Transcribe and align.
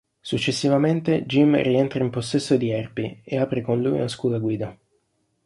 Successivamente, 0.19 1.25
Jim 1.27 1.53
rientra 1.61 2.03
in 2.03 2.09
possesso 2.09 2.57
di 2.57 2.71
Herbie, 2.71 3.21
ed 3.23 3.37
apre 3.39 3.61
con 3.61 3.83
lui 3.83 3.97
una 3.99 4.07
scuola 4.07 4.39
guida. 4.39 4.75